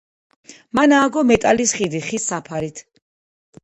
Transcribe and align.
მან 0.79 0.95
ააგო 1.01 1.25
მეტალის 1.33 1.77
ხიდი 1.81 2.05
ხის 2.09 2.29
საფარით. 2.35 2.87